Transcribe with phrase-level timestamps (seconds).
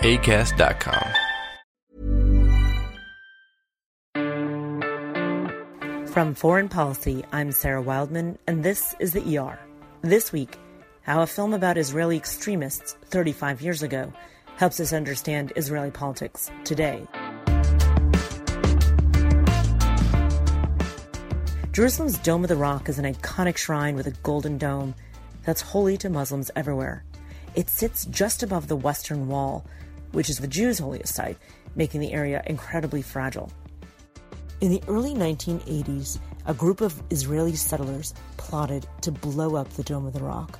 [0.00, 1.14] ACAST.com.
[6.08, 9.58] From Foreign Policy, I'm Sarah Wildman, and this is the ER.
[10.02, 10.58] This week,
[11.02, 14.12] how a film about Israeli extremists 35 years ago
[14.56, 17.06] helps us understand Israeli politics today.
[21.72, 24.94] Jerusalem's Dome of the Rock is an iconic shrine with a golden dome
[25.44, 27.04] that's holy to Muslims everywhere.
[27.54, 29.64] It sits just above the Western Wall,
[30.12, 31.38] which is the Jews' holiest site,
[31.76, 33.52] making the area incredibly fragile.
[34.60, 40.06] In the early 1980s, a group of Israeli settlers plotted to blow up the Dome
[40.06, 40.58] of the Rock.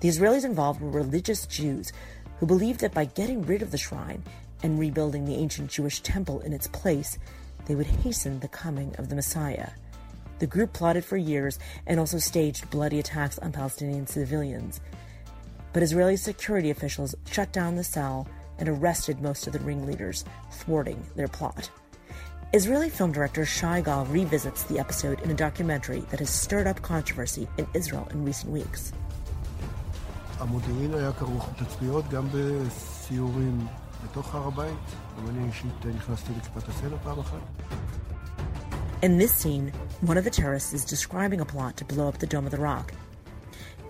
[0.00, 1.92] The Israelis involved were religious Jews
[2.38, 4.22] who believed that by getting rid of the shrine
[4.62, 7.18] and rebuilding the ancient Jewish temple in its place,
[7.66, 9.70] they would hasten the coming of the Messiah.
[10.38, 14.80] The group plotted for years and also staged bloody attacks on Palestinian civilians
[15.77, 18.27] But Israeli security officials shut down the cell
[18.59, 21.69] and arrested most of the ringleaders, thwarting their plot.
[22.53, 26.81] Israeli film director Shai Gal revisits the episode in a documentary that has stirred up
[26.83, 28.93] controversy in Israel in recent weeks.
[30.39, 33.67] המודיעין היה כרוך בתצפיות גם בסיורים
[34.03, 34.77] בתוך הר הבית.
[35.17, 37.39] גם אני אישית נכנסתי לכיפת הסלע פעם אחת.
[39.01, 39.71] In this scene,
[40.01, 42.63] one of the terrorists is describing a plot to blow up the Dome of the
[42.69, 42.93] Rock.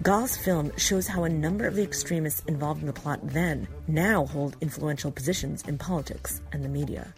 [0.00, 4.26] Gal's film shows how a number of the extremists involved in the plot then now
[4.26, 7.14] hold influential positions in politics and the media.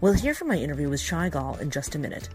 [0.00, 2.28] We'll hear from my interview with Shai Gal in just a minute.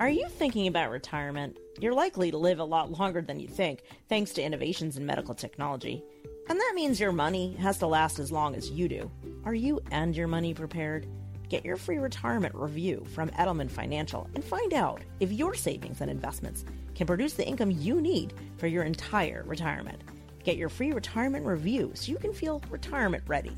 [0.00, 1.58] Are you thinking about retirement?
[1.80, 5.34] You're likely to live a lot longer than you think, thanks to innovations in medical
[5.34, 6.02] technology.
[6.48, 9.10] And that means your money has to last as long as you do.
[9.44, 11.06] Are you and your money prepared?
[11.52, 16.10] Get your free retirement review from Edelman Financial and find out if your savings and
[16.10, 16.64] investments
[16.94, 20.00] can produce the income you need for your entire retirement.
[20.44, 23.52] Get your free retirement review so you can feel retirement ready.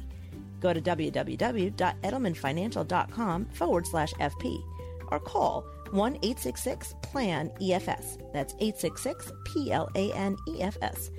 [0.58, 4.64] Go to www.edelmanfinancial.com forward slash FP
[5.12, 8.18] or call 1 866 PLAN EFS.
[8.32, 11.12] That's 866 P L A N E F S.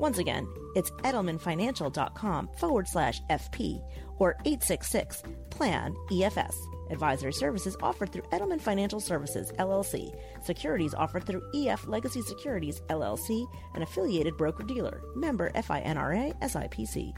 [0.00, 3.82] Once again, it's edelmanfinancial.com forward slash FP
[4.18, 6.54] or 866 PLAN EFS.
[6.90, 10.14] Advisory services offered through Edelman Financial Services, LLC.
[10.44, 15.00] Securities offered through EF Legacy Securities, LLC, an affiliated broker dealer.
[15.16, 17.12] Member FINRA SIPC.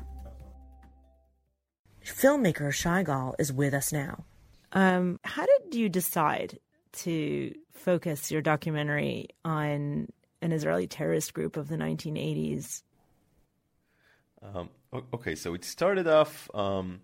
[2.05, 4.25] Filmmaker Shai Gal is with us now.
[4.73, 6.59] Um, how did you decide
[6.93, 10.09] to focus your documentary on
[10.41, 12.83] an Israeli terrorist group of the 1980s?
[14.43, 14.71] Um,
[15.15, 17.01] okay, so it started off, um,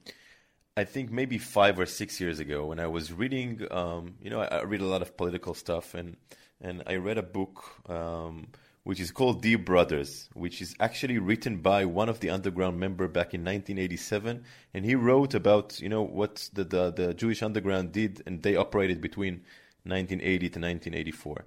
[0.76, 3.66] I think maybe five or six years ago when I was reading.
[3.70, 6.16] Um, you know, I, I, read a lot of political stuff, and
[6.60, 8.48] and I read a book um,
[8.84, 13.08] which is called Dear Brothers, which is actually written by one of the underground member
[13.08, 17.92] back in 1987, and he wrote about you know what the the, the Jewish underground
[17.92, 19.42] did, and they operated between
[19.84, 21.44] 1980 to 1984.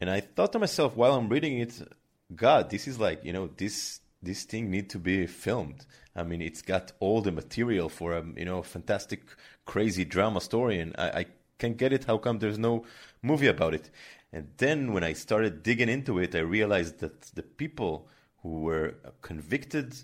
[0.00, 1.80] And I thought to myself while I'm reading it,
[2.34, 5.86] God, this is like you know this this thing need to be filmed.
[6.14, 9.22] I mean, it's got all the material for a you know fantastic,
[9.64, 11.26] crazy drama story, and I, I
[11.58, 12.04] can't get it.
[12.04, 12.84] How come there's no
[13.22, 13.90] movie about it?
[14.32, 18.08] And then when I started digging into it, I realized that the people
[18.42, 19.96] who were convicted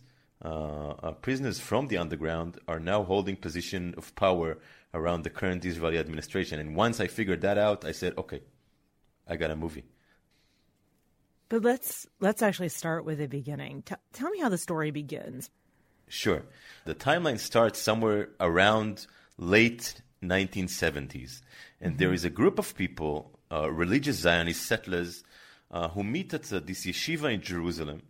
[0.44, 4.58] uh, uh, prisoners from the underground are now holding position of power
[4.94, 6.58] around the current Israeli administration.
[6.58, 8.42] And once I figured that out, I said, okay,
[9.28, 9.84] I got a movie.
[11.52, 13.82] But let's let's actually start with the beginning.
[13.82, 15.50] T- tell me how the story begins.
[16.08, 16.44] Sure.
[16.86, 19.06] The timeline starts somewhere around
[19.36, 21.42] late 1970s,
[21.78, 21.98] and mm-hmm.
[21.98, 25.24] there is a group of people, uh, religious Zionist settlers,
[25.70, 28.00] uh, who meet at uh, this yeshiva in Jerusalem,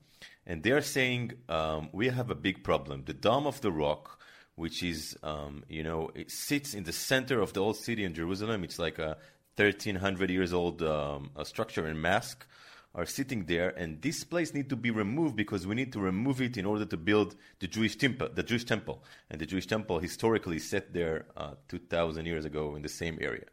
[0.47, 3.03] and they are saying um, we have a big problem.
[3.07, 4.21] The Dome of the Rock,
[4.55, 8.15] which is um, you know it sits in the center of the old city in
[8.15, 8.63] Jerusalem.
[8.63, 9.17] It's like a
[9.57, 12.47] 1300 years old um, structure and mosque
[12.95, 16.43] are sitting there, and this place need to be removed because we need to remove
[16.43, 18.29] it in order to build the Jewish temple.
[18.35, 22.83] The Jewish temple, and the Jewish temple historically set there uh, 2,000 years ago in
[22.83, 23.47] the same area,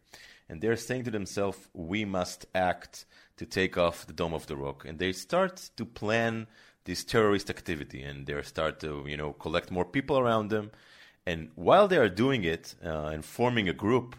[0.50, 3.06] and they're saying to themselves, "We must act
[3.38, 6.48] to take off the Dome of the Rock," and they start to plan
[6.84, 10.72] this terrorist activity, and they start to you know collect more people around them,
[11.26, 14.16] and while they are doing it uh, and forming a group.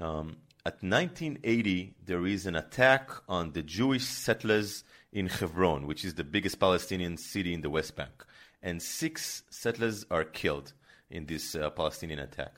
[0.00, 6.14] Um, at 1980, there is an attack on the Jewish settlers in Hebron, which is
[6.14, 8.24] the biggest Palestinian city in the West Bank.
[8.62, 10.72] And six settlers are killed
[11.10, 12.54] in this uh, Palestinian attack.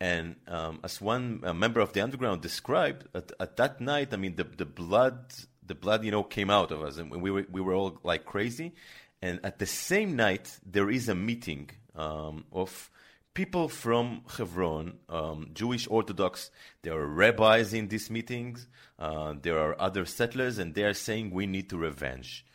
[0.00, 4.36] And um, as one member of the underground described, at, at, that night, I mean,
[4.36, 5.32] the, the blood,
[5.64, 8.24] the blood, you know, came out of us, and we were we were all like
[8.24, 8.74] crazy.
[9.22, 12.90] And at the same night, there is a meeting um, of
[13.36, 16.50] people from Hebron, um, Jewish Orthodox,
[16.80, 18.66] there are rabbis in these meetings,
[18.98, 22.46] uh, there are other settlers, and they are saying we need to revenge.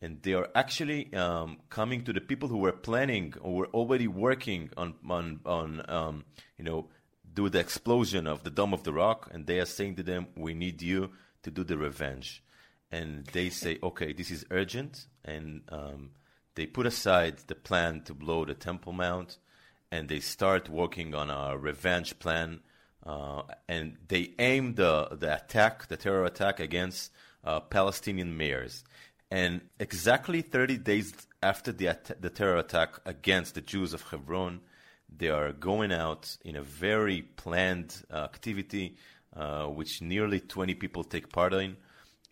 [0.00, 4.08] And they are actually um, coming to the people who were planning or were already
[4.08, 6.24] working on, on, on um,
[6.56, 6.88] you know,
[7.34, 10.28] do the explosion of the Dome of the Rock, and they are saying to them,
[10.36, 11.10] we need you
[11.42, 12.42] to do the revenge.
[12.90, 16.12] And they say, okay, this is urgent, and um,
[16.54, 19.36] they put aside the plan to blow the Temple Mount
[19.90, 22.60] and they start working on a revenge plan.
[23.04, 27.10] Uh, and they aim the, the attack, the terror attack, against
[27.44, 28.84] uh, Palestinian mayors.
[29.30, 34.60] And exactly 30 days after the, at- the terror attack against the Jews of Hebron,
[35.16, 38.96] they are going out in a very planned uh, activity,
[39.34, 41.76] uh, which nearly 20 people take part in.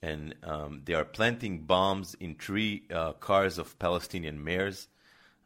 [0.00, 4.86] And um, they are planting bombs in three uh, cars of Palestinian mayors.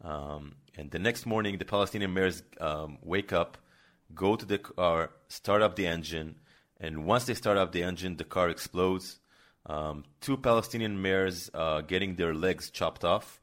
[0.02, 3.58] Um, and the next morning, the Palestinian mayors um, wake up,
[4.14, 6.36] go to the car, start up the engine,
[6.80, 9.20] and once they start up the engine, the car explodes.
[9.64, 13.40] Um, two Palestinian mayors uh, getting their legs chopped off,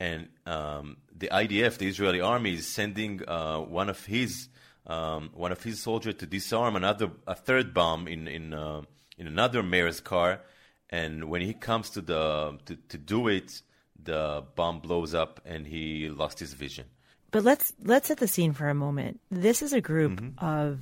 [0.00, 4.48] and um, the IDF, the Israeli army, is sending uh, one of his
[4.86, 8.82] um, one of his soldiers to disarm another a third bomb in in uh,
[9.16, 10.40] in another mayor's car,
[10.88, 13.62] and when he comes to the to, to do it,
[14.04, 16.86] the bomb blows up and he lost his vision.
[17.30, 19.20] But let's let's set the scene for a moment.
[19.30, 20.44] This is a group mm-hmm.
[20.44, 20.80] of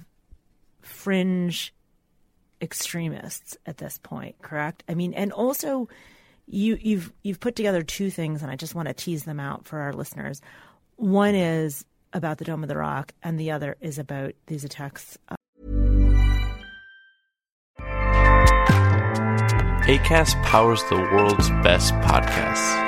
[0.81, 1.75] fringe
[2.61, 4.83] extremists at this point, correct?
[4.89, 5.89] I mean, and also
[6.47, 9.67] you you've you've put together two things and I just want to tease them out
[9.67, 10.41] for our listeners.
[10.97, 15.19] One is about the Dome of the Rock and the other is about these attacks.
[19.89, 22.88] ACAST powers the world's best podcasts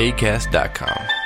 [0.00, 1.19] acast.com.